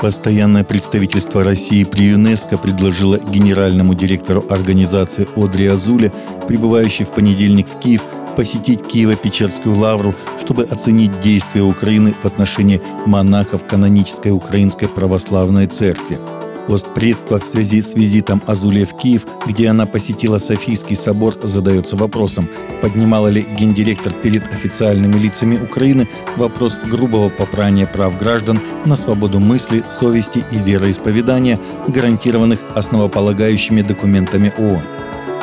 [0.00, 6.12] Постоянное представительство России при ЮНЕСКО предложило генеральному директору организации Одри Азуле,
[6.46, 8.02] прибывающей в понедельник в Киев,
[8.36, 16.18] посетить Киево-Печерскую лавру, чтобы оценить действия Украины в отношении монахов канонической Украинской Православной Церкви.
[16.66, 22.48] Постпредство в связи с визитом Азуле в Киев, где она посетила Софийский собор, задается вопросом,
[22.82, 29.84] поднимала ли гендиректор перед официальными лицами Украины вопрос грубого попрания прав граждан на свободу мысли,
[29.88, 34.95] совести и вероисповедания, гарантированных основополагающими документами ООН.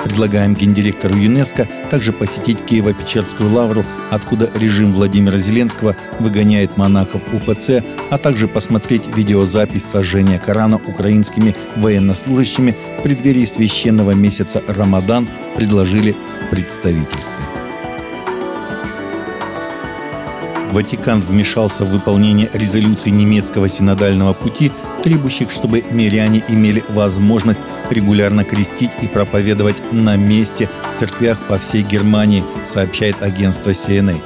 [0.03, 8.17] Предлагаем гендиректору ЮНЕСКО также посетить Киево-Печерскую лавру, откуда режим Владимира Зеленского выгоняет монахов УПЦ, а
[8.17, 17.35] также посмотреть видеозапись сожжения Корана украинскими военнослужащими в преддверии священного месяца Рамадан, предложили в представительстве.
[20.73, 24.71] Ватикан вмешался в выполнение резолюций немецкого синодального пути,
[25.03, 27.59] требующих, чтобы миряне имели возможность
[27.89, 34.21] регулярно крестить и проповедовать на месте в церквях по всей Германии, сообщает агентство CNA.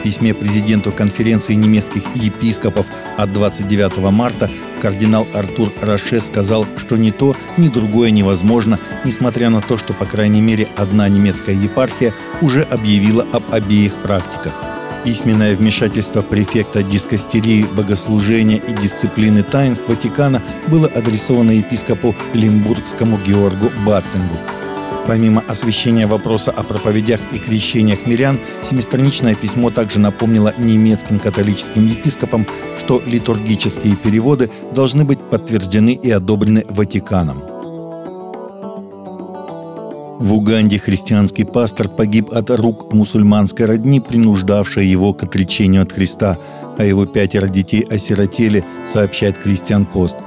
[0.00, 2.86] В письме президенту конференции немецких епископов
[3.18, 4.50] от 29 марта
[4.80, 10.06] кардинал Артур Роше сказал, что ни то, ни другое невозможно, несмотря на то, что, по
[10.06, 14.69] крайней мере, одна немецкая епархия уже объявила об обеих практиках.
[15.04, 24.36] Письменное вмешательство префекта дискастерии богослужения и дисциплины таинств Ватикана было адресовано епископу Лимбургскому Георгу Бацингу.
[25.06, 32.46] Помимо освещения вопроса о проповедях и крещениях мирян, семистраничное письмо также напомнило немецким католическим епископам,
[32.78, 37.49] что литургические переводы должны быть подтверждены и одобрены Ватиканом.
[40.20, 46.36] В Уганде христианский пастор погиб от рук мусульманской родни, принуждавшей его к отречению от Христа,
[46.76, 50.18] а его пятеро детей осиротели, сообщает Кристиан Пост.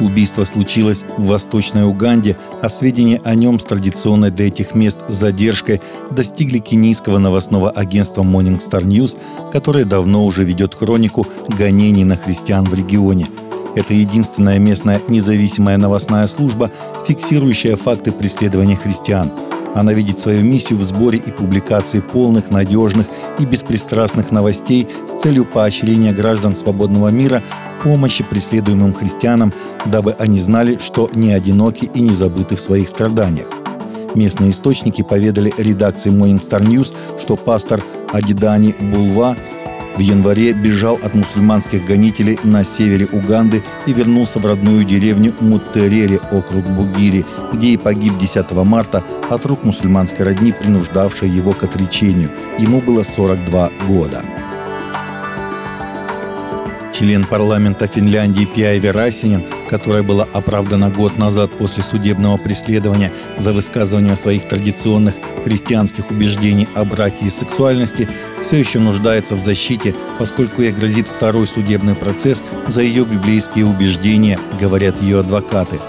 [0.00, 5.82] Убийство случилось в Восточной Уганде, а сведения о нем с традиционной для этих мест задержкой
[6.10, 9.18] достигли кенийского новостного агентства Morning Star News,
[9.52, 11.26] которое давно уже ведет хронику
[11.58, 13.28] гонений на христиан в регионе–
[13.74, 16.70] это единственная местная независимая новостная служба,
[17.06, 19.30] фиксирующая факты преследования христиан.
[19.74, 23.06] Она видит свою миссию в сборе и публикации полных, надежных
[23.38, 27.42] и беспристрастных новостей с целью поощрения граждан свободного мира
[27.82, 29.52] помощи преследуемым христианам,
[29.86, 33.48] дабы они знали, что не одиноки и не забыты в своих страданиях.
[34.14, 39.36] Местные источники поведали редакции Morning Star News, что пастор Адидани Булва
[39.96, 46.20] в январе бежал от мусульманских гонителей на севере Уганды и вернулся в родную деревню Муттерери,
[46.30, 52.30] округ Бугири, где и погиб 10 марта от рук мусульманской родни, принуждавшей его к отречению.
[52.58, 54.22] Ему было 42 года.
[57.02, 64.14] Член парламента Финляндии Пиайви Расинин, которая была оправдана год назад после судебного преследования за высказывание
[64.14, 68.08] своих традиционных христианских убеждений о браке и сексуальности,
[68.40, 74.38] все еще нуждается в защите, поскольку ей грозит второй судебный процесс за ее библейские убеждения,
[74.60, 75.80] говорят ее адвокаты.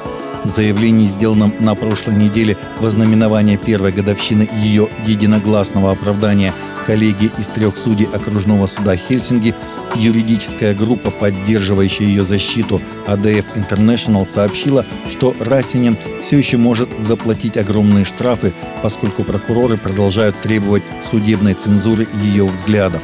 [0.43, 6.55] В заявлении, сделанном на прошлой неделе в ознаменование первой годовщины ее единогласного оправдания
[6.85, 9.55] коллеги из трех судей окружного суда Хельсинги,
[9.95, 18.05] юридическая группа, поддерживающая ее защиту ADF International, сообщила, что Расинин все еще может заплатить огромные
[18.05, 23.01] штрафы, поскольку прокуроры продолжают требовать судебной цензуры ее взглядов.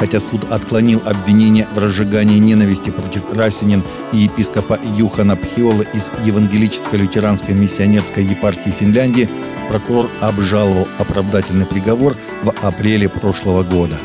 [0.00, 3.84] Хотя суд отклонил обвинение в разжигании ненависти против Расинин
[4.14, 9.28] и епископа Юхана Пхиола из Евангелической лютеранской миссионерской епархии Финляндии,
[9.68, 13.98] прокурор обжаловал оправдательный приговор в апреле прошлого года.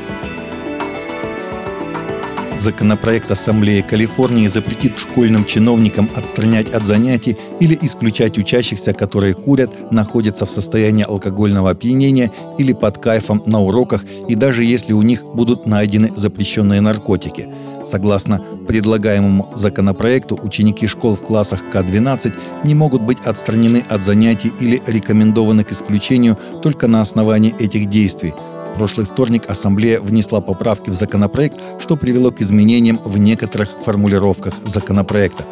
[2.57, 10.45] Законопроект Ассамблеи Калифорнии запретит школьным чиновникам отстранять от занятий или исключать учащихся, которые курят, находятся
[10.45, 15.65] в состоянии алкогольного опьянения или под кайфом на уроках, и даже если у них будут
[15.65, 17.49] найдены запрещенные наркотики.
[17.85, 24.81] Согласно предлагаемому законопроекту, ученики школ в классах К-12 не могут быть отстранены от занятий или
[24.87, 28.33] рекомендованы к исключению только на основании этих действий–
[28.75, 35.45] прошлый вторник Ассамблея внесла поправки в законопроект, что привело к изменениям в некоторых формулировках законопроекта.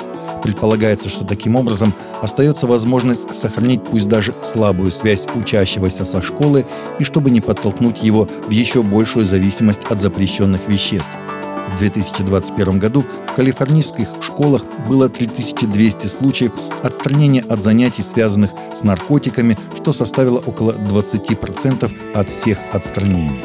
[0.44, 6.66] Предполагается, что таким образом остается возможность сохранить пусть даже слабую связь учащегося со школы
[7.00, 11.08] и чтобы не подтолкнуть его в еще большую зависимость от запрещенных веществ.
[11.72, 16.52] В 2021 году в калифорнийских школах было 3200 случаев
[16.84, 23.44] отстранения от занятий, связанных с наркотиками, что составило около 20% от всех отстранений.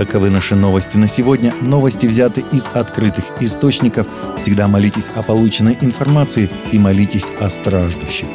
[0.00, 1.52] Таковы наши новости на сегодня.
[1.60, 4.06] Новости взяты из открытых источников.
[4.38, 8.28] Всегда молитесь о полученной информации и молитесь о страждущих.